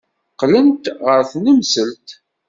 [0.33, 2.07] Qqlent ɣer tnemselt.